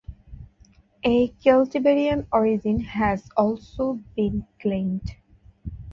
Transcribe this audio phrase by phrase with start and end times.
[1.03, 5.11] A Celtiberian origin has also been claimed.